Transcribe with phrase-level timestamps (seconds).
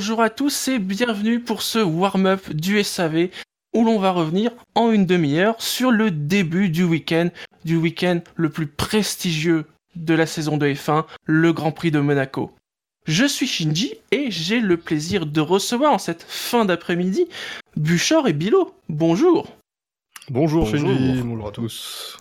[0.00, 3.28] Bonjour à tous et bienvenue pour ce warm-up du SAV
[3.74, 7.28] où l'on va revenir en une demi-heure sur le début du week-end,
[7.66, 12.50] du week-end le plus prestigieux de la saison de F1, le Grand Prix de Monaco.
[13.04, 17.26] Je suis Shinji et j'ai le plaisir de recevoir en cette fin d'après-midi
[17.76, 18.74] Buchor et Bilo.
[18.88, 19.54] Bonjour.
[20.30, 22.16] Bonjour, Shinji, bonjour à tous.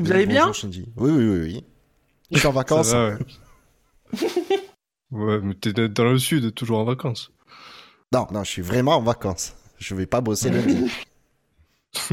[0.00, 0.46] Vous allez bien?
[0.46, 0.86] Bonjour Shinji.
[0.96, 1.64] Oui, oui, oui, oui.
[2.30, 2.88] Je suis en vacances.
[2.88, 4.58] Ça va, ouais.
[5.14, 7.32] ouais, mais t'es dans le sud, toujours en vacances.
[8.12, 9.54] Non, non, je suis vraiment en vacances.
[9.78, 10.90] Je vais pas bosser lundi.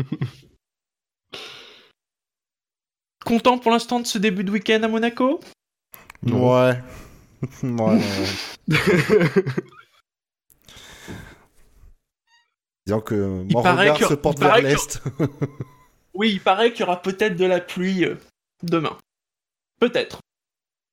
[3.25, 5.39] Content pour l'instant de ce début de week-end à Monaco?
[6.23, 6.51] Non.
[6.59, 6.81] Ouais.
[7.63, 7.99] ouais, ouais.
[12.85, 15.01] Disons que mon regard que- se porte vers l'est.
[16.13, 18.15] Oui, il paraît qu'il y aura peut-être de la pluie euh,
[18.63, 18.97] demain.
[19.79, 20.19] Peut-être.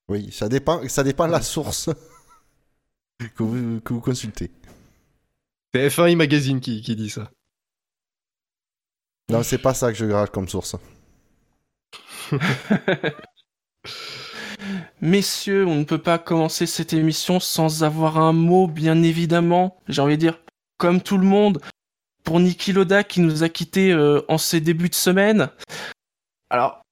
[0.08, 1.90] Oui, ça dépend, ça dépend de la source
[3.18, 4.50] que vous, que vous consultez.
[5.74, 7.30] C'est F1 Magazine qui, qui dit ça.
[9.30, 10.76] Non, c'est pas ça que je garde comme source.
[15.00, 19.80] Messieurs, on ne peut pas commencer cette émission sans avoir un mot, bien évidemment.
[19.88, 20.40] J'ai envie de dire,
[20.78, 21.60] comme tout le monde,
[22.24, 25.50] pour Niki Loda qui nous a quittés euh, en ces débuts de semaine.
[26.50, 26.82] Alors,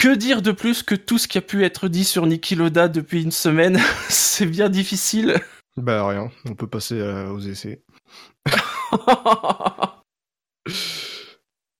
[0.00, 2.88] que dire de plus que tout ce qui a pu être dit sur Niki Loda
[2.88, 3.78] depuis une semaine
[4.08, 5.36] C'est bien difficile.
[5.76, 7.82] Bah rien, on peut passer euh, aux essais.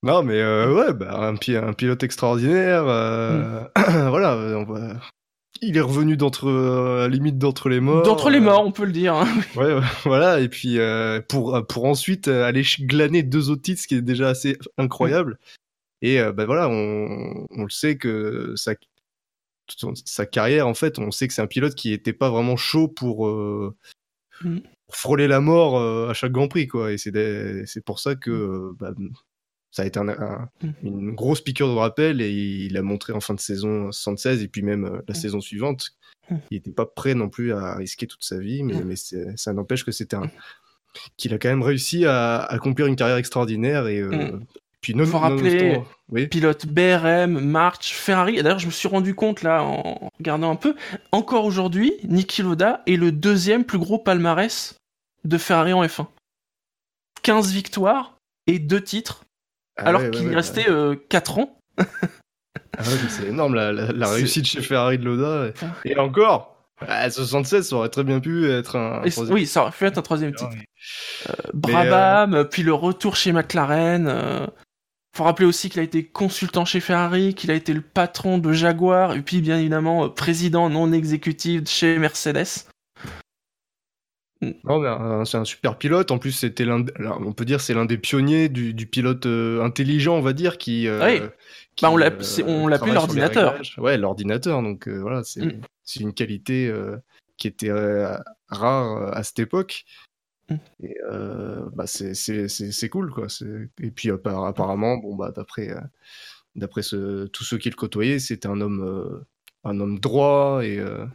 [0.02, 2.84] Non mais euh, ouais, bah, un, pi- un pilote extraordinaire.
[2.86, 3.64] euh,
[4.08, 4.94] voilà, on va-
[5.60, 8.02] il est revenu d'entre, à la limite d'entre les morts.
[8.02, 9.14] D'entre les morts, on peut le dire.
[9.14, 9.28] hein.
[9.56, 10.78] Ouais, voilà, et puis
[11.28, 15.38] pour, pour ensuite aller glaner deux autres titres, ce qui est déjà assez incroyable.
[16.02, 18.74] Et euh, bah voilà, on, on le sait que sa,
[19.68, 22.56] son- sa carrière, en fait, on sait que c'est un pilote qui était pas vraiment
[22.56, 23.74] chaud pour, euh,
[24.42, 24.60] Mm.
[24.86, 26.92] pour frôler la mort euh, à chaque Grand Prix, quoi.
[26.92, 28.94] Et c'est pour ça que euh, bah,
[29.70, 30.70] ça a été un- un- Mm.
[30.82, 34.48] une grosse piqûre de rappel et il a montré en fin de saison 76 et
[34.48, 35.14] puis même la Mm.
[35.14, 35.90] saison suivante
[36.50, 38.94] il n'était pas prêt non plus à risquer toute sa vie, mais,
[39.36, 40.30] ça n'empêche que c'était un
[41.16, 44.38] qu'il a quand même réussi à accomplir une carrière extraordinaire et euh.
[44.80, 45.80] Puis Faut rappeler-
[46.10, 48.38] oui, Pilote BRM, March, Ferrari.
[48.38, 50.74] Et d'ailleurs, je me suis rendu compte là en regardant un peu.
[51.12, 54.76] Encore aujourd'hui, Niki Loda est le deuxième plus gros palmarès
[55.24, 56.06] de Ferrari en F1.
[57.22, 59.24] 15 victoires et 2 titres,
[59.76, 61.58] Ah alors ouais, ouais, qu'il ouais, restait euh, 4 ans.
[61.78, 61.84] ah
[62.78, 65.52] ouais, c'est énorme la, la- la C'est- réussite chez Ferrari de Loda
[65.84, 69.70] et, encore à 76 ça aurait très bien pu être un troisième- oui, ça aurait
[69.72, 70.50] pu être un troisième titre.
[70.54, 70.64] Mais,
[71.52, 74.06] Brabham, puis le retour chez McLaren.
[74.08, 74.46] euh,
[75.16, 78.52] Faut rappeler aussi qu'il a été consultant chez Ferrari, qu'il a été le patron de
[78.52, 82.46] Jaguar, et puis bien évidemment euh, président non exécutif chez Mercedes.
[84.64, 86.10] Non, mais euh, c'est un super pilote.
[86.10, 89.62] En plus, c'était l'un, on peut dire, c'est l'un des pionniers du, du pilote euh,
[89.62, 90.88] intelligent, on va dire, qui.
[90.88, 91.20] euh, Oui.
[91.76, 93.60] qui, Bah, on l'a- c'est- on l'appelait travaille sur les l'ordinateur.
[93.78, 94.62] Ouais, l'ordinateur.
[94.62, 95.60] Donc euh, voilà, c'est, Mm.
[95.84, 96.72] c'est une qualité
[97.36, 97.70] qui était
[98.48, 99.84] rare à cette époque.
[100.82, 103.28] Et euh, bah, c'est, c'est, c'est, c'est cool, quoi.
[103.28, 103.68] C'est...
[103.82, 105.80] Et puis appar- apparemment, bon bah d'après, euh,
[106.56, 109.24] d'après ce, tous ceux qui le côtoyaient, c'était un homme, euh,
[109.64, 110.78] un homme droit et.
[110.78, 111.06] euh,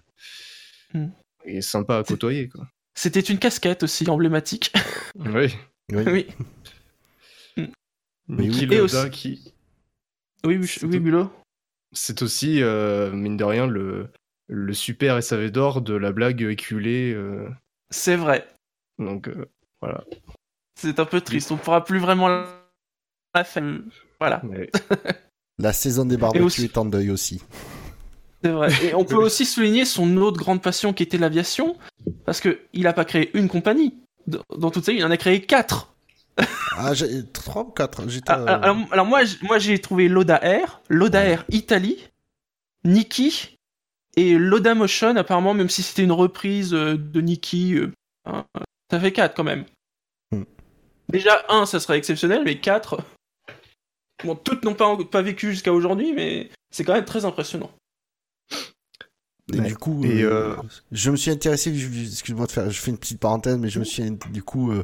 [0.93, 1.07] Mm.
[1.45, 2.67] Et sympa à côtoyer, quoi.
[2.93, 4.71] C'était une casquette aussi emblématique.
[5.15, 5.53] Oui.
[5.91, 6.03] Oui.
[7.57, 7.71] oui,
[8.27, 8.73] Mais Niki oui.
[8.73, 9.53] Et Lauda aussi- qui,
[10.45, 11.03] oui, oui, C'est oui, tout.
[11.03, 11.31] Bulot.
[11.91, 14.09] c'est aussi, euh, mine de rien, le,
[14.47, 17.13] le super SAV d'or de la blague éculée.
[17.13, 17.47] euh,
[17.91, 18.47] C'est vrai.
[18.99, 19.45] Donc, euh,
[19.81, 20.03] voilà.
[20.79, 21.51] C'est un peu triste.
[21.51, 23.63] On pourra plus vraiment la faire.
[24.19, 24.69] Voilà, Mais-
[25.57, 27.41] La saison des barbecues aussi- est en deuil aussi.
[28.43, 28.69] c'est vrai.
[28.83, 31.77] Et on peut aussi souligner son autre grande passion qui était l'aviation,
[32.25, 33.95] parce que il a pas créé une compagnie.
[34.27, 35.93] Dans toute sa vie, il en a créé quatre.
[36.77, 38.29] Ah, j'ai 3 ou 4 J'étais.
[38.31, 41.29] Ah, Alors, alors- alors moi, j- moi j'ai trouvé Loda Air, Loda Ouais.
[41.29, 42.09] Air Italie,
[42.83, 43.57] Niki
[44.17, 45.15] et Loda Motion.
[45.15, 47.91] Apparemment, même si c'était une reprise euh, de Niki, euh,
[48.25, 48.45] hein,
[48.91, 49.65] ça fait quatre quand même.
[50.31, 50.43] Hmm.
[51.09, 53.01] Déjà un, ça serait exceptionnel, mais quatre.
[54.23, 57.71] Bon, toutes n'ont pas, pas vécu jusqu'à aujourd'hui, mais c'est quand même très impressionnant.
[59.53, 59.67] Et Ouais.
[59.67, 60.55] du coup, Et, euh, euh,
[60.91, 63.83] je me suis intéressé, excuse-moi de faire, je fais une petite parenthèse, mais je me
[63.83, 64.83] suis, du coup, euh,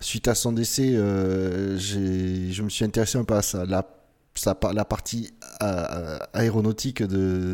[0.00, 3.86] suite à son décès, euh, je me suis intéressé un peu à ça, la,
[4.34, 5.30] sa la partie
[5.62, 7.06] euh, aéronautique de,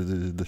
[0.04, 0.44] de, de,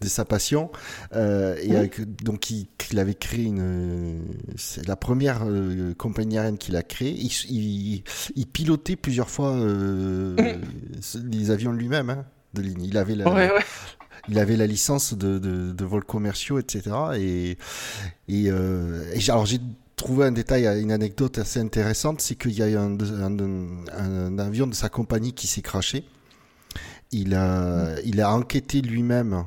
[0.00, 0.70] de sa passion.
[1.14, 4.22] Euh, et avec- donc, il, il avait créé une,
[4.56, 7.10] c'est la première euh, compagnie aérienne qu'il a créée.
[7.18, 8.02] Il, il,
[8.36, 10.36] il pilotait plusieurs fois euh,
[11.30, 12.10] les avions lui-même.
[12.10, 12.24] Hein,
[12.54, 12.82] de ligne.
[12.82, 13.64] Il avait la, Ouais, ouais.
[14.28, 16.82] il avait la licence de, vols commerciaux, etc.
[17.16, 17.58] Et,
[18.28, 19.60] et, euh, et alors j'ai
[19.98, 24.74] trouvé un détail, une anecdote assez intéressante, c'est qu'il y a eu un, avion de
[24.74, 26.04] sa compagnie qui s'est crashé.
[27.12, 27.96] Il a,
[28.30, 29.44] enquêté lui-même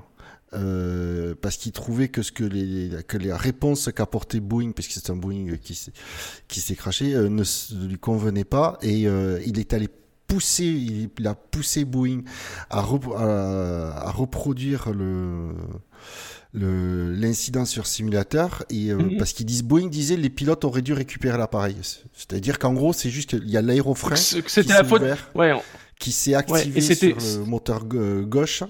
[0.53, 4.93] euh, parce qu'il trouvait que ce que les, que les réponses qu'apportait Boeing, parce que
[4.93, 7.43] c'est un Boeing qui s'est, craché, euh, ne,
[7.87, 9.87] lui convenait pas et euh, il est allé
[10.27, 12.23] pousser, il, a poussé Boeing
[12.69, 15.55] à, rep- à, à reproduire le-
[16.53, 19.17] l'incident sur simulateur et euh, Mhm.
[19.17, 21.75] parce qu'ils disent Boeing disait les pilotes auraient dû récupérer l'appareil
[22.13, 25.01] c'est-à-dire qu'en gros c'est juste qu'il y a l'aérofrein qui s'est la faute.
[25.01, 25.61] ouvert Ouais, on-
[25.99, 28.63] qui s'est activé sur le moteur gauche,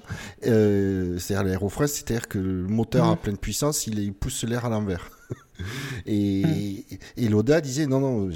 [0.46, 3.14] euh, c'est-à-dire l'aérofrein, c'est-à-dire que le moteur Mhm.
[3.14, 5.10] à pleine puissance, il, pousse l'air à l'envers.
[6.06, 6.86] et,
[7.18, 8.30] et Loda disait non, non,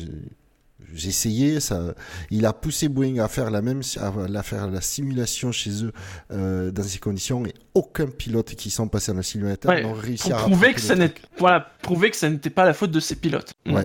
[0.94, 1.94] j'ai- essayé, ça,
[2.32, 5.92] il a poussé Boeing à faire la même, à, faire la simulation chez eux
[6.32, 9.94] euh, dans ces conditions, et aucun pilote qui sont passés dans le simulateur Ouais, n'ont
[9.94, 12.92] réussi pour à prouver que ça n'était voilà, prouver que ça n'était pas la faute
[12.92, 13.54] de ses pilotes.
[13.66, 13.80] Mm.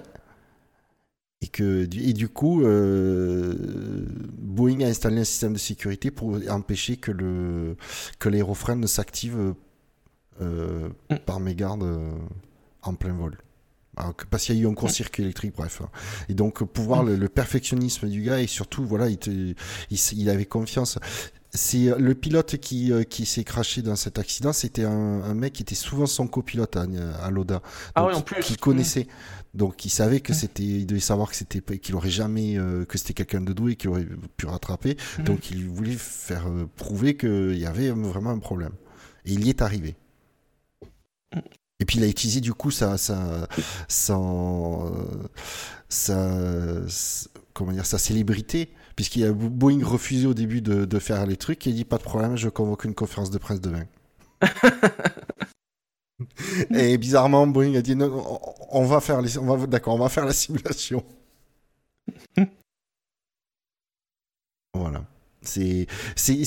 [1.43, 3.55] Et, que, du- et du coup, euh,
[4.39, 7.77] Boeing a installé un système de sécurité pour empêcher que, le,
[8.19, 9.55] que l'aérofrein ne s'active
[10.43, 11.17] euh, Mm.
[11.27, 11.85] par mégarde
[12.83, 13.37] en plein vol.
[13.97, 15.83] Alors que- parce qu'il y a eu un court-circuit électrique, bref.
[16.29, 19.55] Et donc, pour voir le, le perfectionnisme du gars, et surtout, voilà, il, te- il,
[19.91, 20.99] s- il avait confiance.
[21.53, 24.91] C'est euh, le pilote qui, euh, qui s'est craché dans cet accident, c'était un,
[25.25, 26.87] un mec qui était souvent son copilote à,
[27.21, 27.61] à Loda.
[27.97, 28.41] Ah plus.
[28.45, 29.09] Qu'il connaissait.
[29.55, 30.37] Donc, il savait que Mm.
[30.37, 33.75] c'était, il devait savoir que c'était, qu'il aurait jamais, euh, que c'était quelqu'un de doué
[33.75, 34.97] qui aurait pu rattraper.
[35.19, 35.25] Mhm.
[35.25, 38.73] Donc, il voulait faire euh, prouver qu'il y avait vraiment un problème.
[39.25, 39.97] Et il y est arrivé.
[41.81, 43.49] Et puis il a utilisé du coup sa, sa,
[43.89, 44.17] sa,
[45.89, 51.37] sa- comment dire, sa célébrité, puisqu'il a Boeing refusé au début de, de faire les
[51.37, 53.85] trucs, et il dit pas de problème, je convoque une conférence de presse demain.
[56.75, 58.41] et bizarrement, Boeing a dit non, non,
[58.71, 61.05] on va faire les, on va, d'accord, on va faire la simulation.
[64.75, 65.05] voilà.
[65.43, 65.87] C'est,
[66.17, 66.39] c'est,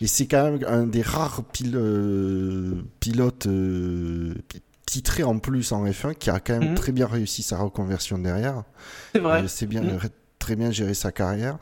[0.00, 4.34] et c'est quand même un des rares pil- euh, pilotes euh,
[4.90, 6.74] titrés en plus en F1 qui a quand même Mhm.
[6.74, 8.64] très bien réussi sa reconversion derrière.
[9.14, 9.46] C'est vrai.
[9.48, 9.98] C'est bien, Mhm.
[10.38, 11.58] très bien géré sa carrière.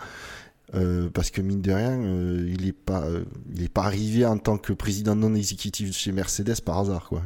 [0.75, 4.27] euh, parce que mine de rien, euh, il n'est pas, euh, il est pas arrivé
[4.27, 7.23] en tant que président non exécutif chez Mercedes par hasard, quoi.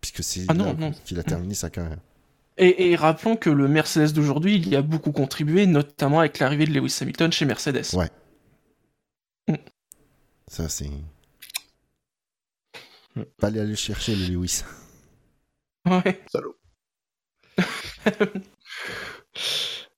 [0.00, 1.98] Puisque c'est Ah là qu'il a terminé sa carrière.
[2.56, 6.64] Et, et rappelons que le Mercedes d'aujourd'hui, il y a beaucoup contribué, notamment avec l'arrivée
[6.64, 7.84] de Lewis Hamilton chez Mercedes.
[7.92, 8.08] Ouais.
[10.48, 10.88] Ça, c'est.
[13.14, 13.22] Mm.
[13.38, 14.62] Pas aller le chercher, le Lewis.
[15.86, 16.20] Ouais.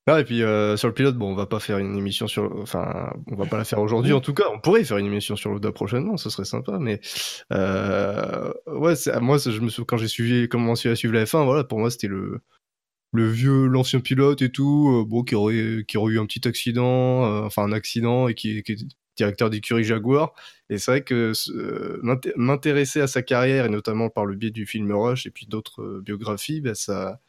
[0.07, 2.57] Ah, et puis euh, sur le pilote, bon, on va pas faire une émission sur,
[2.61, 4.45] enfin, on va pas la faire aujourd'hui en tout cas.
[4.53, 6.79] On pourrait faire une émission sur l'Oda prochainement, ce serait sympa.
[6.79, 7.01] Mais
[7.53, 11.65] euh, ouais, moi, je me souviens quand j'ai suivi, commencé à suivre la F1, voilà,
[11.65, 12.43] pour moi c'était le
[13.12, 16.47] le vieux, l'ancien pilote et tout, euh, bon, qui aurait qui aurait eu un petit
[16.49, 20.33] accident, euh, enfin un accident et qui, qui est directeur d'écurie Jaguar.
[20.71, 24.50] Et c'est vrai que euh, m'inté- m'intéresser à sa carrière et notamment par le biais
[24.50, 27.21] du film Rush et puis d'autres biographies, bah, ça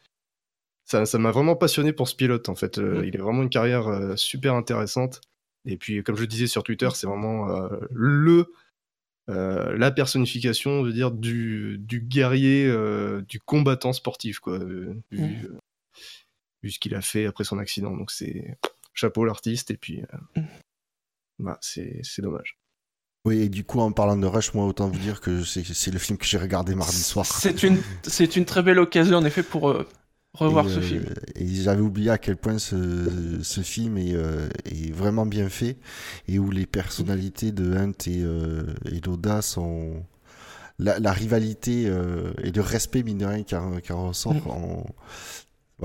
[0.86, 2.78] ça ça m'a vraiment passionné pour ce pilote en fait.
[2.78, 3.04] Euh, Mm.
[3.06, 5.20] Il a vraiment une carrière euh, super intéressante.
[5.66, 8.46] Et puis comme je disais sur Twitter, c'est vraiment euh, le
[9.26, 12.70] la personnification, je veux dire, du, du guerrier,
[13.26, 15.48] du combattant sportif, quoi, vu,
[16.64, 17.96] vu ce qu'il a fait après son accident.
[17.96, 18.56] Donc c'est
[18.94, 20.46] chapeau l'artiste, et puis euh, Mm.
[21.44, 22.58] bah, c'est c'est dommage.
[23.26, 25.90] Oui, et du coup, en parlant de Rush, moi, autant vous dire que c'est c'est
[25.90, 27.24] le film que j'ai regardé mardi soir.
[27.26, 29.88] C'est une, c'est une très belle occasion, en effet, pour euh,
[30.34, 31.04] revoir et, ce euh, film.
[31.36, 35.76] Et j'avais oublié à quel point ce, ce film est, euh, est vraiment bien fait
[36.28, 40.04] et où les personnalités de Hunt et, euh, et Loda sont.
[40.80, 44.34] La, la rivalité euh, et le respect, mine de rien, qui en, en ressort.
[44.34, 44.50] Mm.
[44.50, 44.86] en-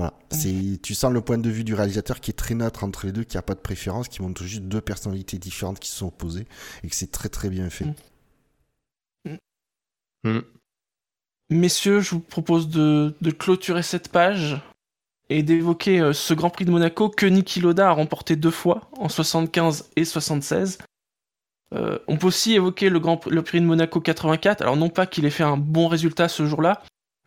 [0.00, 0.14] Voilà.
[0.30, 3.12] C'est, tu sens le point de vue du réalisateur qui est très neutre entre les
[3.12, 6.06] deux, qui a pas de préférence, qui montre juste deux personnalités différentes qui se sont
[6.06, 6.46] opposées
[6.82, 7.84] et que c'est très très bien fait.
[9.26, 9.36] Mm.
[10.24, 10.40] Mm.
[11.50, 14.58] Messieurs, je vous propose de, de clôturer cette page
[15.28, 18.88] et d'évoquer euh, ce Grand Prix de Monaco que Niki Loda a remporté deux fois,
[18.96, 20.78] en 75 et 76.
[21.74, 24.62] Euh, on peut aussi évoquer le, Grand, le Prix de Monaco 84.
[24.62, 26.82] Alors non pas qu'il ait fait un bon résultat ce jour-là,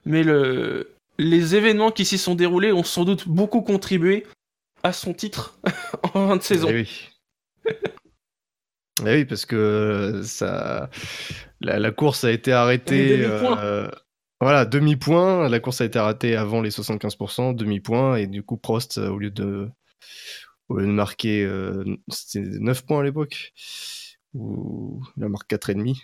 [0.05, 4.25] mais le, les événements qui s'y sont déroulés ont sans doute beaucoup contribué
[4.83, 5.59] à son titre
[6.13, 6.67] en fin de saison.
[6.69, 7.09] Eh oui.
[9.05, 10.89] Eh oui, parce que euh, ça,
[11.61, 13.17] la, la course a été arrêtée.
[13.19, 13.59] Demi-point.
[13.63, 13.89] euh,
[14.39, 15.49] voilà, demi-point.
[15.49, 18.17] La course a été arrêtée avant les 75%, demi-point.
[18.17, 19.69] Et du coup, Prost, euh, au lieu de,
[20.69, 23.53] au lieu de marquer euh, c'était 9 points à l'époque,
[24.33, 25.97] ou il en marque 4,5.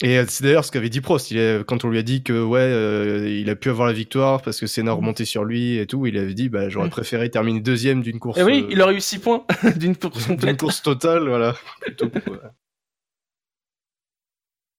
[0.00, 1.32] Et c'est d'ailleurs ce qu'avait dit Prost.
[1.32, 3.92] Il est, quand on lui a dit que ouais, euh, il a pu avoir la
[3.92, 6.90] victoire parce que Senna remontait sur lui et tout, il avait dit bah j'aurais Mm.
[6.90, 8.38] préféré terminer deuxième d'une course.
[8.38, 9.44] Et oui, euh, il aurait eu 6 points
[9.76, 10.60] d'une course d'une complète.
[10.60, 11.56] course totale, voilà.
[11.80, 12.52] Plutôt que- voilà.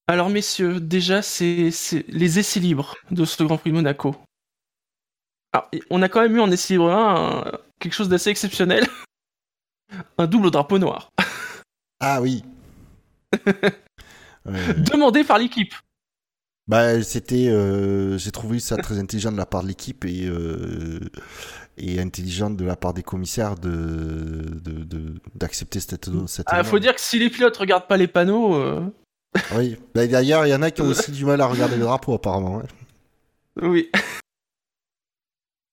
[0.07, 4.15] Alors messieurs, déjà c'est c'est les essais libres de ce Grand Prix de Monaco.
[5.51, 8.85] Alors, on a quand même eu en essai libre 1 un- quelque chose d'assez exceptionnel.
[10.19, 11.09] Un double drapeau noir.
[11.99, 12.43] Ah oui.
[14.49, 14.73] Ouais.
[14.75, 15.73] Demandé par l'équipe.
[16.67, 17.47] Bah, c'était.
[17.49, 20.99] euh, J'ai trouvé ça très intelligent de la part de l'équipe et, euh,
[21.77, 26.77] et intelligent de la part des commissaires de de- de- d'accepter cette, cette Ah, faut
[26.79, 28.81] dire que si les pilotes regardent pas les panneaux, euh,
[29.55, 29.77] Oui.
[29.95, 32.13] Bah, D'ailleurs, il y en a qui ont aussi du mal à regarder le drapeau,
[32.13, 32.57] apparemment.
[32.57, 32.63] ouais.
[33.63, 33.89] oui.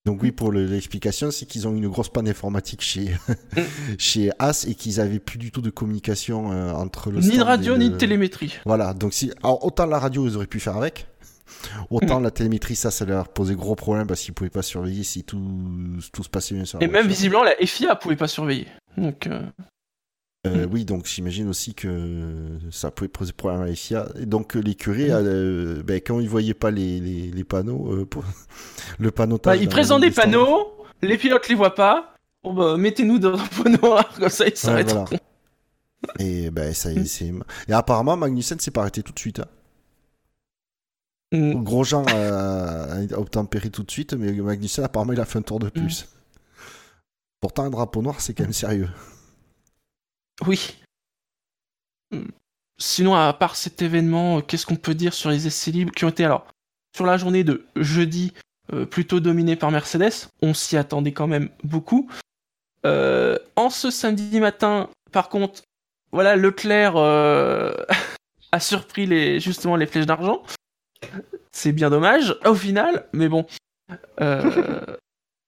[0.06, 3.16] Donc, oui, pour le- l'explication, c'est qu'ils ont eu une grosse panne informatique chez,
[3.98, 7.20] chez As et qu'ils avaient plus du tout de communication euh, entre le.
[7.20, 8.54] Ni de radio, ni de télémétrie.
[8.64, 9.32] Voilà, donc si.
[9.42, 11.06] Alors, autant la radio, ils auraient pu faire avec.
[11.90, 15.24] Autant la télémétrie, ça, ça leur posait gros problème parce qu'ils pouvaient pas surveiller si
[15.24, 15.40] tout,
[16.12, 18.66] tout se passait bien sur la Et même visiblement, la FIA pouvait pas surveiller.
[18.96, 19.42] Donc, euh,
[20.46, 20.72] Euh, Mm.
[20.72, 24.08] Oui, donc j'imagine aussi que ça pouvait poser problème à la FIA.
[24.20, 25.12] Et donc euh, l'écurie, Mm.
[25.14, 28.24] euh, ben, quand ils voyaient pas les, les, les panneaux, euh, pour...
[28.98, 29.38] le panneau.
[29.42, 30.72] bah, ils présentent des panneaux,
[31.02, 32.14] les pilotes les voient pas.
[32.44, 34.92] Bon, bah, mettez-nous dans un drapeau noir, comme ça ils Ouais, s'arrêtent.
[34.92, 35.06] voilà.
[36.20, 37.32] Et ben ça y est, c'est.
[37.68, 39.40] Et apparemment Magnussen s'est pas arrêté tout de suite.
[39.40, 39.46] hein.
[41.32, 41.64] Mm.
[41.64, 45.58] Grosjean a, a obtempéré tout de suite, mais Magnussen apparemment il a fait un tour
[45.58, 46.06] de plus.
[47.40, 48.88] Pourtant un drapeau noir c'est quand même sérieux.
[50.46, 50.76] Oui.
[52.10, 52.28] Hmm.
[52.78, 56.04] Sinon, à part cet événement, euh, qu'est-ce qu'on peut dire sur les essais libres qui
[56.04, 56.46] ont été alors
[56.94, 58.32] sur la journée de jeudi
[58.72, 62.10] euh, plutôt dominée par Mercedes On s'y attendait quand même beaucoup.
[62.84, 65.62] Euh, en ce samedi matin, par contre,
[66.10, 67.74] voilà, Leclerc euh,
[68.52, 70.42] a surpris les, justement les flèches d'argent.
[71.52, 73.46] C'est bien dommage au final, mais bon.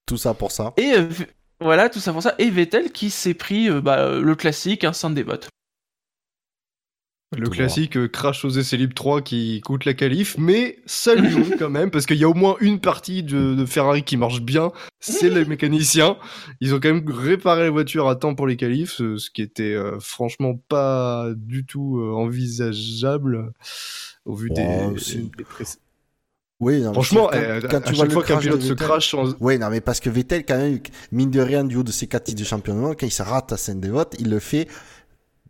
[0.07, 0.73] Tout ça pour ça.
[0.76, 0.95] et
[1.61, 2.35] voilà, tout ça pour ça.
[2.38, 5.49] Et Vettel qui s'est pris euh, bah, euh, le classique, un centre des bottes.
[7.37, 11.45] Le Tout classique euh, crash aux essais libres 3 qui coûte la qualif, mais saluons
[11.59, 14.41] quand même, parce qu'il y a au moins une partie de, de Ferrari qui marche
[14.41, 16.17] bien, c'est les mécaniciens.
[16.62, 19.43] Ils ont quand même réparé la voiture à temps pour les qualifs, ce, ce qui
[19.43, 23.53] était euh, franchement pas du tout euh, envisageable
[24.25, 24.95] au vu des, Oh,
[26.61, 28.69] Oui, non, Franchement, quand- euh, quand à tu vois chaque le fois qu'un pilote se
[28.73, 30.81] Vettel- crash en- Oui, non, mais parce que Vettel, quand même,
[31.12, 33.53] mine de rien, du haut de ses quatre titres de championnat, quand il se rate
[33.53, 34.67] à scène des votes, il le fait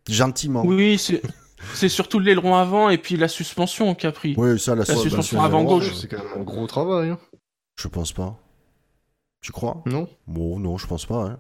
[0.09, 0.63] gentiment.
[0.67, 1.23] Oui, c'est
[1.75, 4.35] c'est surtout l'aileron avant et puis la suspension qui a pris.
[4.37, 5.95] Oui, ça, la, La suspension, suspension avant gauche.
[5.95, 7.19] C'est quand même un gros travail, hein.
[7.77, 8.37] Je pense pas.
[9.41, 9.83] Tu crois?
[9.87, 11.23] Non Bon, non, je pense pas.
[11.25, 11.39] hein.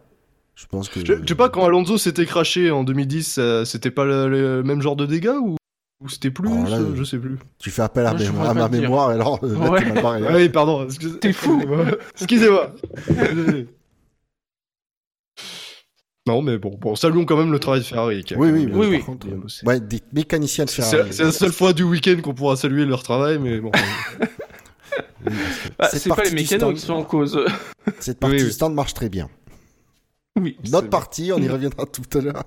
[0.55, 1.01] Je pense que.
[1.01, 4.63] Je je sais pas, quand Alonso s'était craché en 2010, euh, c'était pas le, le
[4.65, 5.57] même genre de dégâts ou,
[6.00, 7.38] ou c'était plus Alors là, euh, Je sais plus.
[7.59, 9.85] Tu fais appel à, mémoire- ma mémoire, alors euh, Ouais.
[10.02, 10.85] mal oui, pardon.
[10.87, 11.62] excuse- T'es fou.
[12.17, 12.73] Excusez-moi.
[16.26, 18.23] Non, mais bon, bon, saluons quand même le travail de Ferrari.
[18.23, 21.09] qui Oui, oui, oui, oui, contre, euh, ouais, des mécaniciens de Ferrari.
[21.11, 23.73] c'est la seule fois du week-end qu'on pourra saluer leur travail, mais bon.
[25.26, 25.33] Oui,
[25.78, 27.38] Bah, c'est pas les mécanos stand- qui sont en cause.
[28.00, 29.28] Cette partie Oui, du stand marche très bien.
[30.38, 30.57] oui.
[30.71, 32.45] Notre partie, on y reviendra tout à l'heure.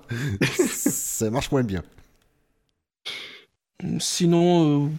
[0.58, 1.84] ça marche moins bien.
[4.00, 4.90] Sinon, euh,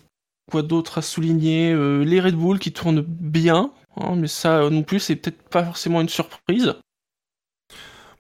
[0.51, 4.71] quoi d'autre à souligner Euh, Les Red Bull qui tournent bien, hein, mais ça euh,
[4.71, 6.75] non plus, c'est peut-être pas forcément une surprise.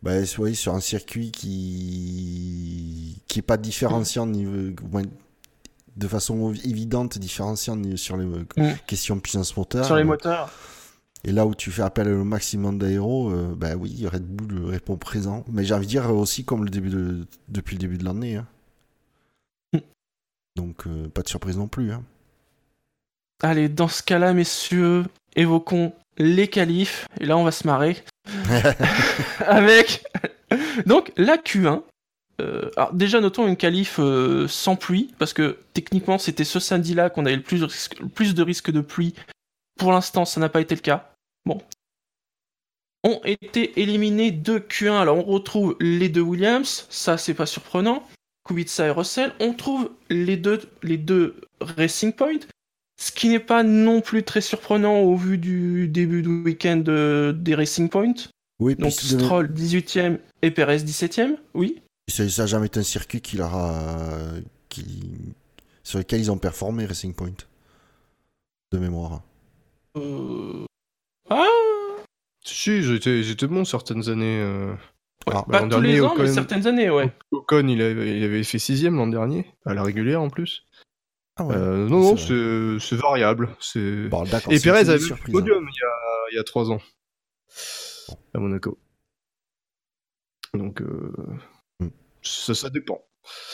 [0.02, 4.72] Bah, oui, sur un circuit qui qui est pas différenciant niveau,
[5.96, 8.72] de façon évidente, différenciant sur les Mm.
[8.86, 9.84] questions puissance moteur.
[9.84, 10.50] Sur les Euh, moteurs.
[11.24, 14.96] Et là où tu fais appel au maximum d'aéro, euh, bah oui, Red Bull répond
[14.96, 15.44] présent.
[15.52, 18.36] Mais j'ai envie de dire aussi comme le début de, depuis le début de l'année.
[18.36, 18.46] hein.
[20.56, 21.92] Donc euh, pas de surprise non plus.
[21.92, 22.02] hein.
[23.42, 25.04] Allez, dans ce cas-là, messieurs,
[25.34, 27.06] évoquons les qualifs.
[27.20, 27.96] Et là, on va se marrer.
[29.46, 30.04] avec
[30.86, 31.82] donc la Q1.
[32.40, 37.10] Euh, alors déjà notons une qualif euh, sans pluie parce que techniquement c'était ce samedi-là
[37.10, 39.14] qu'on avait le plus, de risque- le plus de risques de pluie.
[39.78, 41.12] Pour l'instant, ça n'a pas été le cas.
[41.44, 41.60] Bon.
[43.04, 44.92] Ont été éliminés de Q1.
[44.92, 48.06] Alors on retrouve les deux Williams, ça c'est pas surprenant.
[48.44, 49.32] Kubica et Russell.
[49.40, 52.40] On trouve les deux, les deux Racing Point,
[53.00, 57.32] ce qui n'est pas non plus très surprenant au vu du début du week-end euh,
[57.32, 58.14] des Racing Point.
[58.60, 61.80] Oui, Donc Stroll 18ème et Perez 17ème, oui.
[62.08, 64.28] ça n'a jamais été un circuit qui leur a,
[64.68, 64.84] qui,
[65.82, 67.32] sur lequel ils ont performé Racing Point.
[68.72, 69.22] De mémoire.
[69.96, 70.64] Euh...
[71.28, 71.44] Ah
[72.44, 74.40] si, j'étais j'étais bon certaines années.
[74.40, 74.74] euh.
[75.28, 77.10] Ouais, Ah, pas l'an tous les ans, mais certaines années, ouais.
[77.30, 80.66] Ocon, il avait, il avait fait sixième l'an dernier, à la régulière en plus.
[81.36, 81.54] Ah ouais.
[81.54, 82.16] Euh, non, non,
[82.80, 83.50] c'est variable.
[83.60, 84.08] C'est...
[84.08, 84.24] Bon.
[84.50, 85.38] Et Perez avait fait le surprise, hein.
[85.38, 85.92] podium il y a,
[86.32, 86.80] il y a trois ans
[88.34, 88.78] à Monaco.
[90.54, 91.12] Donc, euh,
[91.80, 91.88] Hmm.
[92.22, 93.00] ça, ça dépend.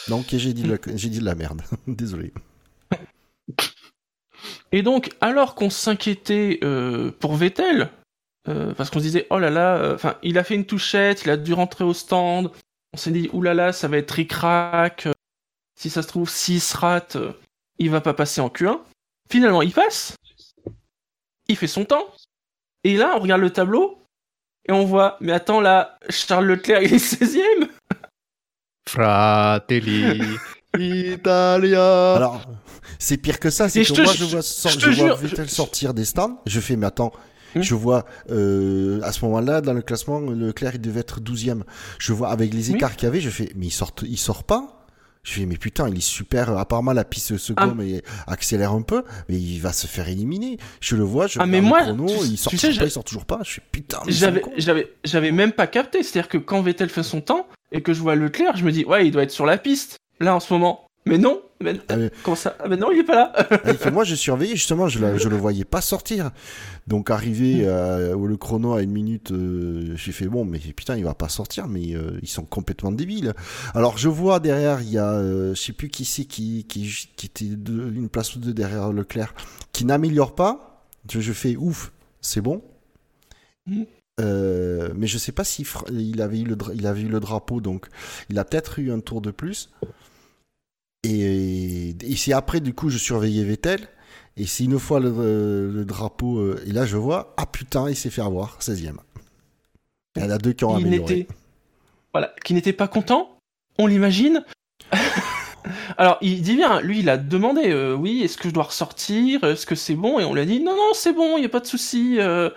[0.08, 1.62] Donc j'ai dit, de la- j'ai dit de la merde.
[1.86, 2.32] Désolé.
[4.72, 7.90] Et donc, alors qu'on s'inquiétait euh, pour Vettel,
[8.48, 11.22] euh, parce qu'on se disait, oh là là, euh, enfin, il a fait une touchette,
[11.24, 12.50] il a dû rentrer au stand,
[12.92, 15.12] on s'est dit, ouh là là, ça va être ric-rac, euh,
[15.78, 17.32] si ça se trouve, s'il se rate, euh,
[17.78, 18.80] il va pas passer en Q1.
[19.30, 20.14] Finalement, il passe,
[21.48, 22.06] il fait son temps,
[22.84, 24.02] et là, on regarde le tableau,
[24.68, 27.68] et on voit, mais attends, là, Charles Leclerc, il est 16ème
[28.88, 30.20] Fratelli
[30.78, 32.14] Italia.
[32.14, 32.42] Alors,
[32.98, 33.68] c'est pire que ça.
[33.68, 36.40] C'est que moi, je vois, je je vois jure, Vettel je- sortir des stands.
[36.46, 37.12] Je fais, mais attends,
[37.54, 37.62] Hmm.
[37.62, 41.64] je vois, euh, à ce moment-là, dans le classement, Leclerc, il devait être 12e.
[41.98, 42.76] Je vois, avec les Oui.
[42.76, 44.74] écarts qu'il y avait, je fais, mais il sort, il sort pas.
[45.24, 46.56] Je fais, mais putain, il est super.
[46.56, 47.66] Apparemment, la piste se Ah.
[47.66, 50.56] gomme et accélère un peu, mais il va se faire éliminer.
[50.80, 52.90] Je le vois, je Ah, mais moi, chrono, tu- il sort tu sais, pas, il
[52.90, 53.40] sort toujours pas.
[53.44, 56.02] Je fais, putain, J'avais, j'avais, j'avais même pas capté.
[56.02, 58.84] C'est-à-dire que quand Vettel fait son temps et que je vois Leclerc, je me dis,
[58.86, 60.86] ouais, il doit être sur la piste, là, en ce moment.
[61.08, 62.56] Mais non, mais, Ah, mais- comment ça?
[62.60, 63.32] Ah, mais non, il est pas là.
[63.36, 66.30] Ah, fait, moi, je surveillais, justement, je, la- je le voyais pas sortir.
[66.86, 70.96] Donc, arrivé euh, où le chrono à une minute, euh, j'ai fait, bon, mais putain,
[70.96, 73.32] il va pas sortir, mais euh, ils sont complètement débiles.
[73.74, 76.88] Alors, je vois derrière, il y a, euh, je sais plus qui c'est qui, qui,
[77.16, 79.34] qui était de- une place ou deux derrière Leclerc,
[79.72, 80.84] qui n'améliore pas.
[81.10, 82.62] Je, je fais, ouf, c'est bon.
[84.20, 87.08] Euh, mais je sais pas s'il fra- il avait eu le dra- il avait eu
[87.08, 87.86] le drapeau donc
[88.30, 89.70] il a peut-être eu un tour de plus
[91.04, 93.88] et, et c'est après du coup je surveillais Vettel
[94.36, 97.96] et c'est une fois le, le drapeau euh, et là je vois ah putain il
[97.96, 98.98] s'est fait avoir 16ème
[100.16, 101.34] il y en a deux qui ont il amélioré n'était,
[102.12, 103.38] voilà, qui n'était pas content.
[103.78, 104.44] On l'imagine.
[105.98, 109.44] Alors, il dit bien, lui, il a demandé, euh, oui, est-ce que je dois ressortir
[109.44, 111.46] Est-ce que c'est bon Et on lui a dit, non, non, c'est bon, il y
[111.46, 112.16] a pas de souci.
[112.18, 112.50] Euh...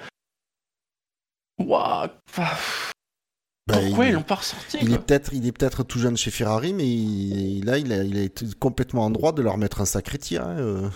[3.72, 6.32] pourquoi il- ils l'ont pas ressorti il est peut-être il est peut-être tout jeune chez
[6.32, 9.82] Ferrari mais il- là il a, il a été complètement en droit de leur mettre
[9.82, 10.90] un sacré tir hein, euh.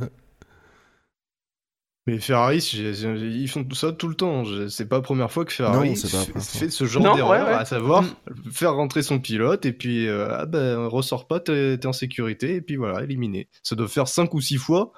[2.06, 4.42] Mais Ferrari, ils font tout ça tout le temps.
[4.68, 6.40] C'est pas la première fois que Ferrari Non, pas fait, première fois.
[6.40, 7.58] fait ce genre d'erreur, ouais, ouais.
[7.58, 8.50] à savoir Mm.
[8.50, 12.60] faire rentrer son pilote et puis euh, ah ben ressort pas, t'es en sécurité et
[12.62, 13.48] puis voilà, éliminé.
[13.62, 14.92] Ça doit faire 5 ou 6 fois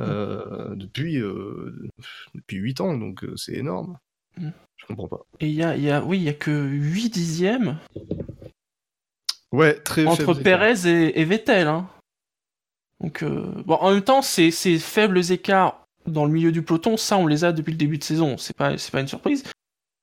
[0.00, 1.88] euh, depuis euh,
[2.34, 3.96] depuis 8 ans, donc euh, c'est énorme.
[4.36, 4.50] Mm.
[4.80, 5.26] Je comprends pas.
[5.40, 7.78] Et il y a, il y a, oui, il y a que 8 dixièmes
[9.52, 10.42] Ouais, très entre faible.
[10.42, 11.66] Perez et, et Vettel.
[11.66, 11.88] Hein.
[13.00, 16.96] Donc, euh, bon, en même temps, ces, ces faibles écarts dans le milieu du peloton,
[16.96, 18.36] ça, on les a depuis le début de saison.
[18.36, 19.44] C'est pas, c'est pas une surprise.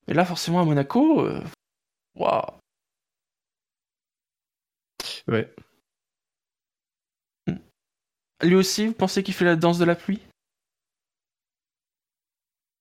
[0.07, 1.41] Mais là, forcément, à Monaco, euh,
[2.15, 2.41] waouh.
[5.27, 5.53] Ouais.
[8.43, 10.21] Lui aussi, vous pensez qu'il fait la danse de la pluie?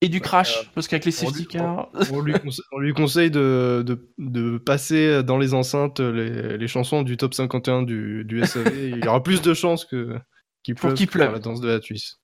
[0.01, 1.89] Et du crash, parce qu'avec les safety cars.
[2.11, 6.67] On lui, conse- on lui conseille de, de, de passer dans les enceintes les, les
[6.67, 8.67] chansons du top 51 du, du SAV.
[8.77, 10.19] Il y aura plus de chances que
[10.63, 11.31] qu'il Pour pleuve qu'il pleuve.
[11.33, 12.19] la danse de la Suisse.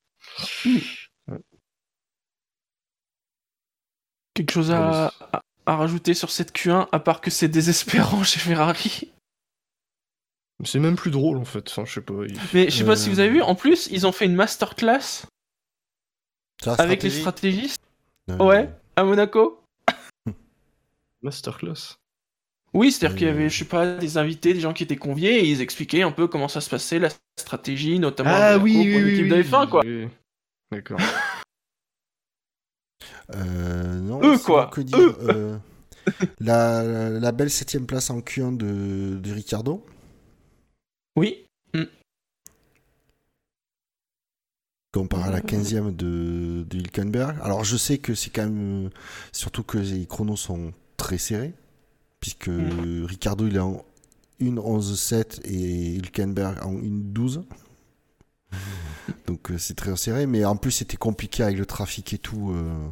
[4.35, 8.39] Quelque chose à, à, à rajouter sur cette Q1, à part que c'est désespérant chez
[8.39, 9.11] Ferrari?
[10.63, 11.67] C'est même plus drôle en fait.
[11.69, 12.13] Enfin, je sais pas.
[12.27, 14.25] il- Mais je sais pas si Euh, vous avez vu, en plus, ils ont fait
[14.25, 15.25] une masterclass
[16.67, 17.81] Avec les stratégistes
[18.29, 19.61] Euh, Ouais, à Monaco.
[21.21, 21.97] Masterclass.
[22.73, 23.33] Oui, c'est-à-dire qu'il y Euh.
[23.33, 26.11] avait, je sais pas, des invités, des gens qui étaient conviés, et ils expliquaient un
[26.11, 29.11] peu comment ça se passait, la stratégie, notamment Ah Monaco, oui, pour oui, une oui.
[29.13, 29.81] équipe oui, de F1, quoi.
[29.85, 30.07] oui.
[30.71, 30.99] D'accord.
[33.35, 34.67] Euh, non, Eux, quoi.
[34.67, 35.57] Que dire euh,
[36.39, 39.85] la, la belle septième place en Q1 de, de Ricardo.
[41.15, 41.42] Oui.
[44.93, 47.37] Comparé à la 15e de, de Hülkenberg.
[47.41, 48.89] Alors je sais que c'est quand même...
[49.31, 51.53] Surtout que les chronos sont très serrés,
[52.19, 53.05] puisque Mm.
[53.05, 53.83] Ricardo il est en
[54.41, 57.43] 1.11.7 et Hülkenberg en 1.12.
[59.27, 62.51] Donc euh, c'est très serré, mais en plus c'était compliqué avec le trafic et tout
[62.51, 62.87] euh,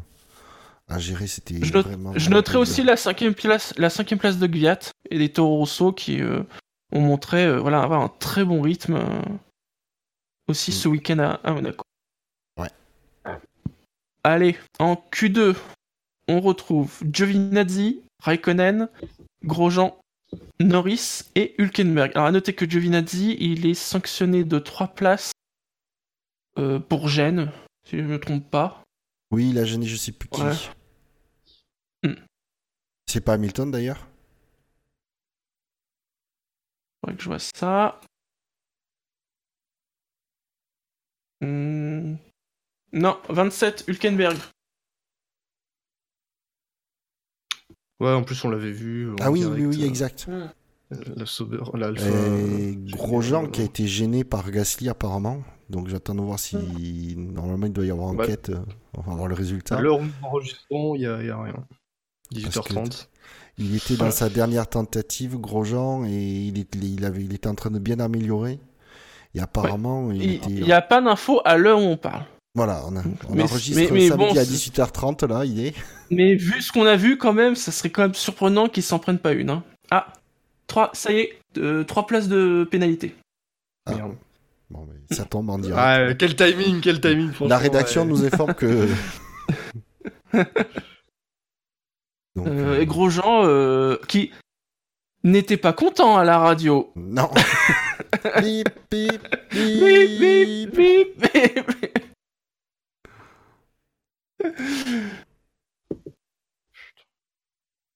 [0.88, 2.14] à gérer, c'était Je, note- vraiment...
[2.16, 5.92] je noterai aussi la cinquième place, la cinquième place de Gviat et des Toro Rosso
[5.94, 6.42] qui euh,
[6.92, 9.00] ont montré euh, voilà, avoir un très bon rythme
[10.48, 10.74] aussi Mm.
[10.74, 11.84] ce week-end à, à Monaco.
[14.24, 15.58] Allez, en Q2,
[16.28, 18.88] on retrouve Giovinazzi, Raikkonen,
[19.44, 20.00] Grosjean,
[20.60, 22.12] Norris et Hülkenberg.
[22.14, 25.32] Alors à noter que Giovinazzi, il est sanctionné de 3 places
[26.60, 27.52] euh, pour gêne,
[27.84, 28.84] si je ne me trompe pas.
[29.32, 30.42] Oui, il a gêné je sais plus qui.
[30.42, 30.54] Ouais.
[32.04, 32.16] Hmm.
[33.08, 34.08] C'est pas Hamilton d'ailleurs
[37.00, 38.00] Faudrait que je vois ça.
[41.42, 41.81] Hmm.
[42.94, 44.38] Non, 27, Hülkenberg.
[48.00, 49.12] Ouais, en plus on l'avait vu.
[49.22, 50.28] Ah oui, direct, oui, oui, euh, exact.
[51.16, 52.04] La Sauber, l'Alpha.
[52.06, 55.42] Et euh, Grosjean euh, qui a été gêné par Gasly apparemment.
[55.70, 58.26] Donc j'attends de voir si normalement il doit y avoir Ouais.
[58.26, 58.50] enquête.
[58.50, 58.60] euh,
[58.98, 59.78] On va voir le résultat.
[59.78, 61.66] À l'heure où nous enregistrons, il y a, a rien.
[62.34, 63.08] 18h30.
[63.58, 67.56] Il était dans sa dernière tentative, Grosjean, et il, est- il avait, il était en
[67.56, 68.60] train de bien améliorer.
[69.36, 70.50] Et apparemment, il, Il était.
[70.50, 72.26] n'y a pas d'infos à l'heure où on parle.
[72.54, 75.66] Voilà, on, a- on Mais- enregistre mais- mais samedi bon, à c'est- 18h30, là, il
[75.66, 75.74] est.
[76.10, 79.00] Mais vu ce qu'on a vu quand même, ça serait quand même surprenant qu'ils s'en
[79.00, 79.50] prennent pas une.
[79.50, 79.64] hein.
[79.90, 80.08] Ah,
[80.68, 83.16] 3, ça y est, euh, 3 places de pénalité.
[83.86, 83.96] Ah.
[83.96, 84.16] Merde.
[84.70, 85.78] Bon, mais ça tombe en direct.
[85.82, 87.32] Ah, quel timing, quel timing.
[87.48, 88.08] La rédaction ouais.
[88.08, 88.88] nous informe que.
[92.36, 94.32] Donc, Euh, euh, Grosjean, euh, qui
[95.24, 96.92] n'était pas content à la radio.
[96.96, 97.30] Non.
[98.42, 101.22] bip, bip, Bip, bip, bip.
[101.22, 101.91] bip, bip.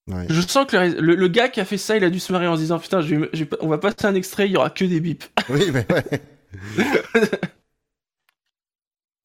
[0.07, 0.27] Ouais.
[0.29, 2.31] Je sens que le, le- le gars qui a fait ça, il a dû se
[2.31, 4.69] marrer en se disant Putain, je je on va passer un extrait, il y aura
[4.69, 5.23] que des bips.
[5.49, 6.21] Oui, mais ouais.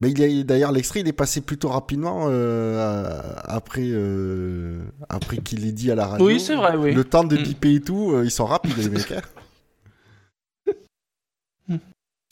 [0.01, 0.11] mais
[0.43, 5.95] d'ailleurs, l'extrait, il est passé plutôt rapidement euh, après, euh, après qu'il l'ait dit à
[5.95, 6.25] la radio.
[6.25, 6.93] Oui, c'est vrai, oui.
[6.95, 7.43] Le temps de Mm.
[7.43, 9.13] piper et tout, euh, ils sont rapides, les mecs.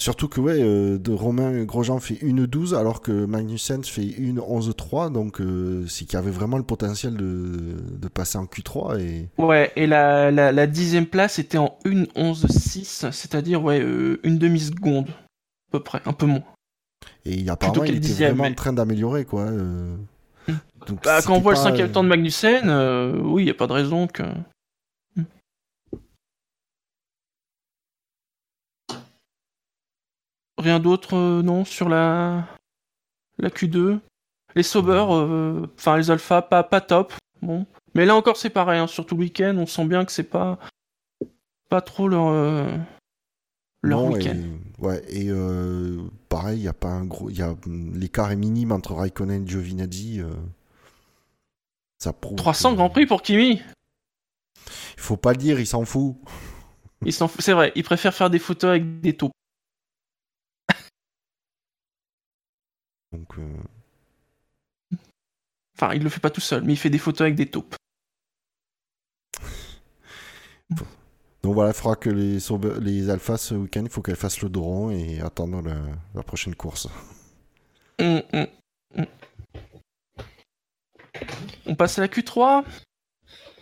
[0.01, 5.12] Surtout que, ouais, euh, de Romain Grosjean fait 1-12 alors que Magnussen fait 1-11-3.
[5.12, 8.97] Donc, euh, c'est qu'il y avait vraiment le potentiel de, de passer en Q3.
[9.01, 9.27] Et...
[9.38, 15.09] Ouais, et la, la, la dixième place était en 1-11-6, c'est-à-dire ouais, euh, une demi-seconde,
[15.09, 16.43] à peu près, un peu moins.
[17.25, 19.51] Et il, apparemment, il était dixième, vraiment mais- en train d'améliorer, quoi.
[19.51, 19.97] Mm.
[20.88, 22.69] Donc, Bah, quand on voit le cinquième temps de Magnussen,
[23.25, 24.23] oui, il n'y a pas de raison que.
[30.59, 32.45] Rien d'autre, euh, non, sur la,
[33.37, 33.99] la Q2
[34.55, 37.13] Les Sauber, euh, enfin les Alpha, pas, pas top.
[37.41, 37.65] Bon.
[37.95, 40.23] Mais là encore, c'est pareil, hein, sur tout le week-end, on sent bien que c'est
[40.23, 40.59] pas,
[41.69, 42.67] pas trop leur, euh,
[43.81, 44.35] leur non, week-end.
[44.35, 45.31] Et, ouais, et
[46.27, 47.29] pareil, il y a pas un gros.
[47.29, 50.21] Y a, hum, l'écart est minime entre Raikkonen et Giovinazzi.
[51.99, 52.35] ça prouve.
[52.37, 53.61] 300 que- Grand Prix pour Kimi
[54.97, 56.17] Il faut pas le dire, il s'en fout.
[57.05, 59.31] Il s'en fout- C'est vrai, il préfère faire des photos avec des taupes.
[63.11, 63.57] Donc, euh,
[65.79, 67.75] Enfin, il le fait pas tout seul, mais il fait des photos avec des taupes.
[70.69, 74.63] donc voilà, il faudra que les, Alphas ce week-end, il faut qu'elles fassent le dos
[74.63, 75.77] rond et attendre la,
[76.13, 76.89] la prochaine course.
[78.01, 78.47] Hum, hum,
[78.97, 79.05] hum.
[81.65, 82.65] On passe à la Q3.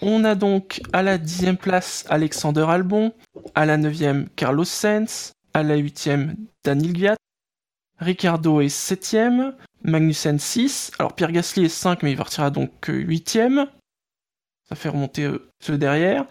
[0.02, 3.14] On a donc à la dixième place Alexander Albon,
[3.54, 7.16] à la neuvième Carlos Sainz, à la huitième Daniel Gviat,
[8.00, 12.94] Ricardo est septième, Magnussen 6, alors Pierre Gasly est 5 mais il partira donc euh,
[12.94, 13.68] huitième,
[14.68, 16.26] ça fait remonter euh, ceux derrière,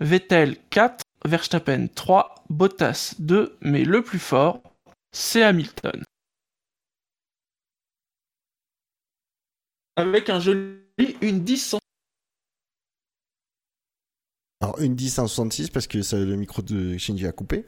[0.00, 4.62] Vettel 4, Verstappen 3, Bottas 2, mais le plus fort,
[5.12, 6.02] c'est Hamilton.
[9.98, 10.78] avec un joli
[11.20, 11.76] une 10
[14.60, 17.66] Alors, une 10 en 66 parce que ça, le micro de Shinji a coupé.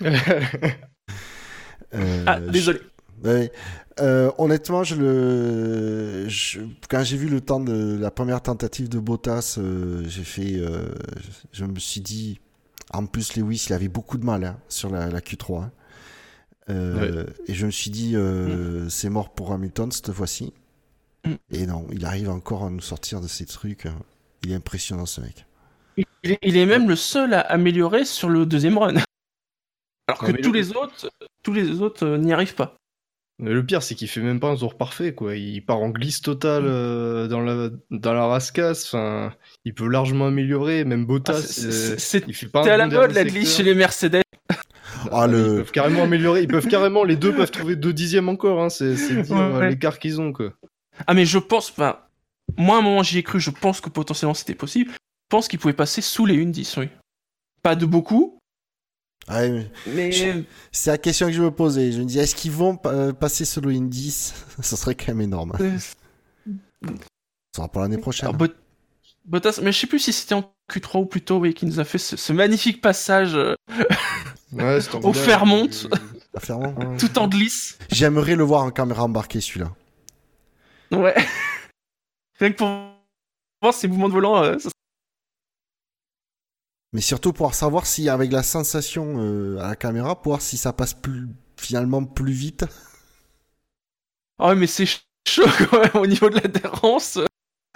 [1.94, 2.80] Euh, Ah, désolé.
[3.22, 3.52] je- ouais.
[4.00, 8.98] Euh, honnêtement, je le, je- quand j'ai vu le temps de la première tentative de
[8.98, 10.60] Bottas, euh, j'ai fait,
[11.52, 12.40] je me suis dit,
[12.92, 15.62] en plus Lewis, il avait beaucoup de mal hein, sur la, la Q3.
[15.64, 15.70] hein.
[17.46, 20.52] Et je me suis dit, euh, c'est mort pour Hamilton cette fois-ci.
[21.24, 21.32] Mm.
[21.52, 23.86] Et non, il arrive encore à nous sortir de ces trucs.
[23.86, 23.94] hein.
[24.42, 25.46] Il est impressionnant ce mec.
[25.96, 28.94] Il est, il est même le seul à améliorer sur le deuxième run.
[30.08, 31.10] Alors que tous le- les autres,
[31.42, 32.76] tous les autres euh, n'y arrivent pas.
[33.40, 35.34] Mais le pire, c'est qu'il fait même pas un tour parfait, quoi.
[35.34, 38.86] Il part en glisse totale euh, dans la dans la rascasse.
[38.86, 39.32] Enfin,
[39.64, 40.84] il peut largement améliorer.
[40.84, 42.62] Même Ah, Bottas, c'est- euh, c'est- c'est- il fait pas.
[42.62, 43.46] C'était un à la bon mode la secteur.
[43.46, 44.22] chez les Mercedes.
[45.10, 45.56] Ah, Ils le...
[45.56, 46.42] peuvent carrément améliorer.
[46.42, 48.62] Ils peuvent carrément, les deux peuvent trouver deux dixièmes encore.
[48.62, 48.68] Hein.
[48.68, 49.70] C'est c'est dire Ouais, euh, ouais.
[49.70, 50.52] l'écart qu'ils ont, quoi.
[51.08, 51.98] Ah mais je pense, enfin,
[52.56, 54.92] moi à un moment j'y ai cru, je pense que potentiellement c'était possible.
[54.92, 56.88] Je pense qu'ils pouvaient passer sous les 1-10, oui.
[57.64, 58.33] Pas de beaucoup,
[59.28, 61.92] Ouais, mais mais Je- C'est la question que je me posais.
[61.92, 65.22] Je me dis, est-ce qu'ils vont euh, passer solo in 10 Ça serait quand même
[65.22, 65.52] énorme.
[65.60, 66.50] euh, Ça
[67.56, 68.26] sera pour l'année prochaine.
[68.28, 68.54] alors, Bot-
[69.24, 71.84] Bottas, mais je sais plus si c'était en Q3 ou plutôt, oui, qui nous a
[71.84, 73.54] fait ce, ce magnifique passage euh,
[74.52, 75.68] Ouais, Au Fairmont.
[76.98, 77.78] Tout en glisse.
[77.90, 79.70] J'aimerais le voir en caméra embarquée celui-là.
[80.90, 81.14] Ouais.
[82.40, 82.68] Rien que pour
[83.60, 84.68] pense ces mouvements de volant, euh, ça-
[86.94, 90.56] Mais surtout pour savoir si, avec la sensation euh, à la caméra, pour voir si
[90.56, 91.28] ça passe plus,
[91.58, 92.64] finalement plus vite.
[94.38, 97.18] Ah ouais, mais c'est ch- chaud quand même au niveau de l'adhérence.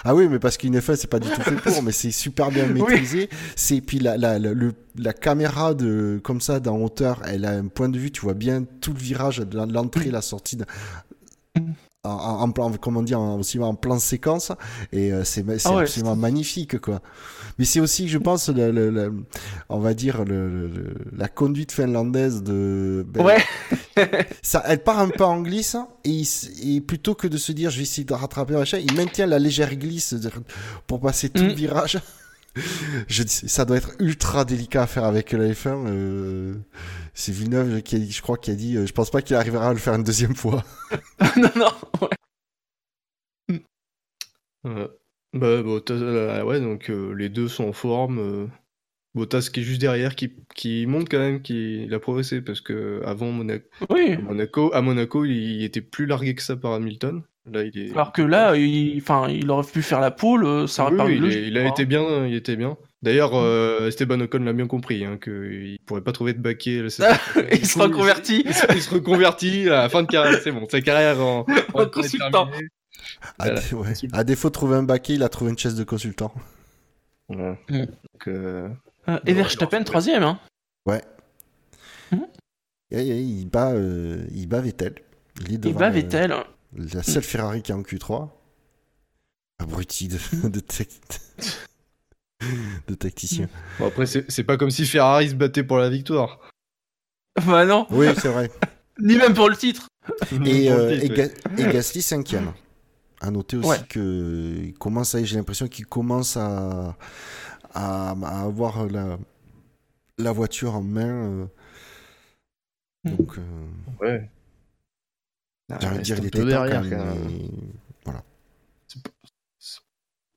[0.04, 2.50] Ah oui, mais parce qu'une F1, c'est pas du tout fait pour, mais c'est super
[2.50, 2.74] bien Oui.
[2.74, 3.28] maîtrisé.
[3.57, 7.50] C'est puis la, la, la, le- la caméra de comme ça d'en hauteur, elle a
[7.50, 10.66] un point de vue, tu vois bien tout le virage de l'entrée, la sortie, de-
[12.04, 14.52] en, en, comment dire, en- aussi en plan séquence,
[14.92, 17.00] et euh, c'est c'est Ah ouais, absolument magnifique, quoi.
[17.59, 19.12] Mais c'est aussi, je pense, le, le- le-
[19.68, 23.05] on va dire le, le- le- la conduite finlandaise de.
[23.09, 23.38] ben, Ouais.
[24.42, 27.51] ça, elle part un peu en glisse et, il s- et plutôt que de se
[27.53, 30.14] dire je vais essayer de rattraper machin, il maintient la légère glisse
[30.87, 31.55] pour passer tout le Mm.
[31.55, 31.99] virage.
[33.07, 35.87] Je dis, ça doit être ultra délicat à faire avec la F1.
[35.87, 36.55] euh,
[37.14, 39.37] c'est Villeneuve qui a dit, je crois, qui a dit, euh, je pense pas qu'il
[39.37, 40.64] arrivera à le faire une deuxième fois.
[41.37, 41.71] non, non.
[43.51, 43.62] ouais.
[44.66, 44.88] Euh,
[45.33, 48.19] bah, Bottas, euh, ouais, donc euh, les deux sont en forme.
[48.19, 48.47] euh,
[49.14, 52.61] Bottas qui est juste derrière, qui, qui monte quand même, qui il a progressé parce
[52.61, 54.12] que avant Monaco, Oui.
[54.12, 57.23] à Monaco, à Monaco, il, il était plus largué que ça par Hamilton.
[57.51, 57.91] Là, il est.
[57.93, 60.99] Alors que là, il, enfin, il aurait pu faire la poule, euh, ça aurait Oui,
[60.99, 62.77] paru oui, il, logique, est- il a été bien, il était bien.
[63.01, 66.79] D'ailleurs, euh, Esteban Ocon l'a bien compris, hein, qu'il pourrait pas trouver de baquet.
[67.53, 68.43] Il se reconvertit.
[68.45, 71.47] Il, se- il reconvertit à la fin de carrière, c'est bon, sa carrière en,
[71.93, 72.51] consultant.
[73.38, 73.61] À, Voilà.
[73.61, 73.92] dé- ouais.
[74.12, 76.32] À défaut de trouver un baquet, il a trouvé une chaise de consultant.
[77.28, 77.58] Ouais.
[77.68, 77.84] Mm.
[77.87, 78.68] Donc, euh,
[79.08, 80.22] Euh, Et Verstappen, troisième.
[80.22, 80.38] Hein.
[82.90, 84.94] Et- et il bat, euh, il bat Vettel.
[85.42, 86.34] Il est Il bat Vettel.
[86.74, 88.30] la seule Ferrari qui est en Q3.
[89.58, 90.16] Abruti de,
[90.48, 91.00] de, tec-
[92.87, 93.48] de tacticien.
[93.78, 96.38] bon, après, c'est c'est pas comme si Ferrari se battait pour la victoire.
[97.46, 98.50] Bah non, Oui, c'est vrai.
[98.98, 99.87] ni même pour le titre.
[100.44, 101.08] Et, euh, et, ouais.
[101.08, 102.52] Ga- et Gasly cinquième.
[103.20, 103.81] À noter aussi Ouais.
[103.88, 106.96] que il commence à, j'ai l'impression qu'il commence à,
[107.74, 109.18] à, à avoir la,
[110.18, 111.02] la voiture en main.
[111.09, 111.46] euh.
[113.04, 113.16] Mm.
[113.16, 113.42] Donc, euh,
[114.00, 114.31] Ouais.
[115.68, 117.24] j'ai envie de reste dire, il était temps derrière, quand même, quand même.
[118.07, 118.12] mais-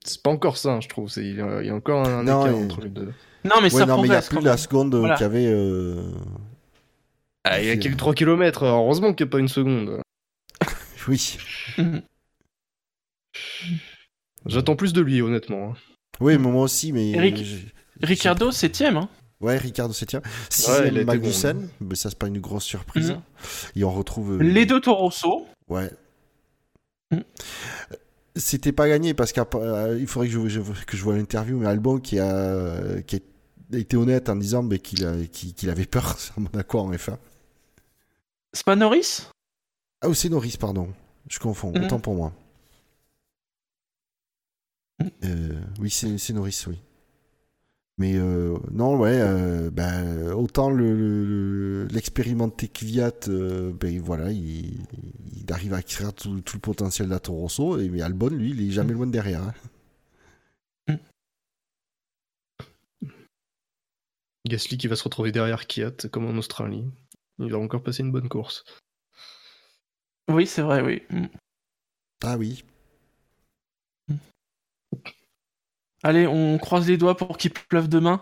[0.04, 1.10] C'est pas encore ça, je trouve.
[1.10, 3.14] C'est- Il y a il y a encore un Non, écart et- entre les deux.
[3.46, 5.16] Non, mais Ouais, ça non, mais il n'y a plus la seconde Voilà.
[5.16, 5.46] qu'il y avait.
[5.48, 6.12] euh,
[7.44, 10.02] Ah, il y a quelques 3 km, heureusement qu'il n'y a pas une seconde.
[11.08, 11.38] Oui.
[13.70, 13.78] Mhm.
[14.48, 15.72] J'attends plus de lui, honnêtement.
[15.72, 15.78] hein.
[16.20, 17.12] Oui, mais moi aussi, mais.
[17.12, 17.44] Eric.
[18.02, 18.98] Ricardo, septième.
[18.98, 19.10] Hein.
[19.40, 20.22] Ouais, Ricardo septième.
[20.24, 21.70] Ouais, Sixième, été Magnussen.
[21.80, 23.12] Mais ça, c'est pas une grosse surprise.
[23.12, 23.22] Mhm.
[23.76, 24.34] Et on retrouve.
[24.34, 25.48] euh, Les deux Toro Rosso.
[25.68, 25.92] Ouais.
[27.12, 27.20] Mm.
[28.36, 29.44] C'était pas gagné parce qu'il
[30.08, 33.18] faudrait que je, je- que je vois l'interview, mais Albon qui a, qui
[33.74, 36.92] a été honnête en disant mais qu'il a- qu'il qu'il avait peur à Monaco en
[36.92, 37.18] F1.
[38.54, 39.28] C'est pas Norris
[40.02, 40.94] Ah, ou c'est Norris, pardon.
[41.30, 41.84] Je confonds, Mm.
[41.86, 42.34] autant pour moi.
[45.00, 45.08] Mm.
[45.26, 46.80] Euh, oui, c'est Norris, oui.
[47.98, 54.32] Mais euh, non, ouais, euh, ben, autant le- le- le- l'expérimenté Kvyat, euh, ben voilà,
[54.32, 54.80] il,
[55.36, 58.30] il arrive à extraire tout, tout le potentiel de la Toro Rosso, et mais Albon,
[58.30, 59.44] lui, il est jamais loin de derrière.
[60.88, 60.98] hein.
[64.48, 66.86] Gasly qui va se retrouver derrière Kiat, comme en Australie.
[67.40, 68.64] Il va encore passer une bonne course.
[70.30, 71.04] Oui, c'est vrai, oui.
[71.10, 71.28] Mm.
[72.24, 72.64] Ah oui.
[76.04, 78.22] Allez, on croise les doigts pour qu'il pleuve demain.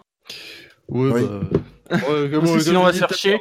[0.89, 1.21] Ouais, Oui.
[1.23, 1.39] bah.
[2.09, 3.39] ouais, Parce que sinon, on va se faire chier.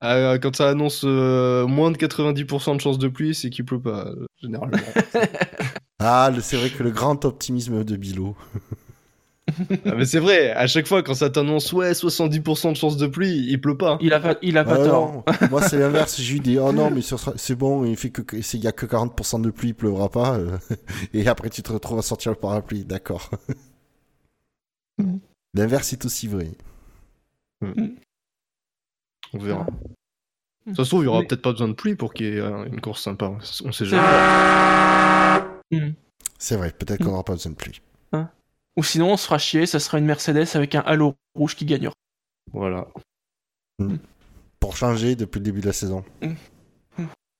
[0.00, 3.80] Ah, quand ça annonce euh, moins de 90% de chances de pluie, c'est qu'il pleut
[3.80, 4.76] pas, euh, généralement.
[6.04, 8.34] Ah, le- c'est vrai que le grand optimisme de Bilo.
[9.86, 13.06] ah, mais c'est vrai, à chaque fois, quand ça t'annonce ouais, 70% de chances de
[13.06, 13.98] pluie, il pleut pas.
[14.00, 15.12] Il a pas, il a pas Ah tort.
[15.12, 16.20] non, Moi, c'est l'inverse.
[16.20, 17.00] J'ai eu des oh non, mais
[17.36, 20.36] c'est bon, il fait que y a que 40% de pluie, il pleuvra pas.
[20.38, 20.58] euh,
[21.14, 22.84] et après, tu te retrouves à sortir le parapluie.
[22.84, 23.30] D'accord.
[25.02, 25.20] Mhm.
[25.54, 26.50] L'inverse est aussi vrai.
[29.34, 29.66] On verra.
[30.76, 32.28] Ça se trouve, il y aura Mais- peut-être pas besoin de pluie pour qu'il y
[32.30, 33.26] ait euh, une course sympa.
[33.26, 34.02] On sait C'est jamais.
[34.02, 35.48] vrai.
[35.72, 35.94] Mm.
[36.38, 36.70] C'est vrai.
[36.72, 37.80] Peut-être qu'on n'aura pas besoin de pluie.
[38.78, 41.66] Ou sinon, on se fera chier, ça sera une Mercedes avec un halo rouge qui
[41.66, 41.92] gagnera.
[42.54, 42.88] Voilà.
[44.60, 46.02] Pour changer depuis le début de la saison.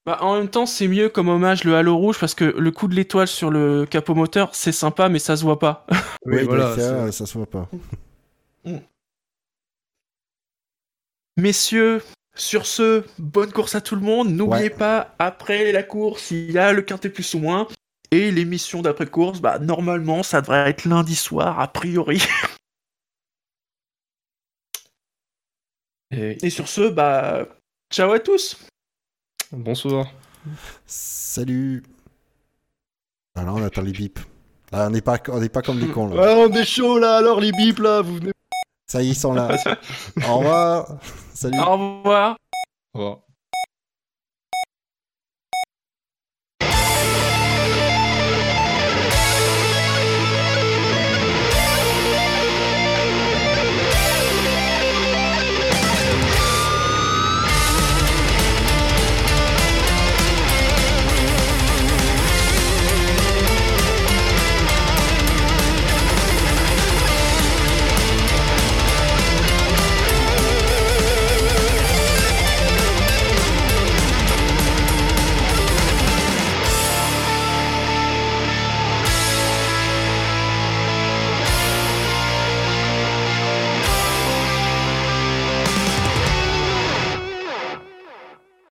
[0.05, 2.89] Bah, en même temps, c'est mieux comme hommage le halo rouge parce que le coup
[2.89, 5.87] de l'étoile sur le capot moteur, c'est sympa, mais ça se voit pas.
[6.27, 6.77] Oui, voilà.
[7.11, 7.69] ça, se voit pas.
[11.37, 12.03] Messieurs,
[12.35, 14.31] sur ce, bonne course à tout le monde.
[14.31, 14.71] N'oubliez Ouais.
[14.71, 17.67] pas, après la course, il y a le quintet plus ou moins.
[18.11, 22.23] Et l'émission d'après-course, bah, normalement, ça devrait être lundi soir, a priori.
[26.11, 27.47] Et Et sur ce, bah,
[27.91, 28.57] ciao à tous.
[29.53, 30.07] Bonsoir.
[30.87, 31.83] Salut.
[33.35, 34.21] Alors, on attend les bips.
[34.73, 36.17] Ah, on n'est pas, on n'est pas comme des cons là.
[36.17, 38.33] Ouais, on est chaud là, alors les bips là, vous venez.
[38.87, 39.49] Ça y est, ils sont là.
[40.29, 40.99] Au revoir.
[41.35, 41.59] Salut.
[41.59, 42.37] Au revoir.
[42.95, 43.19] Au revoir.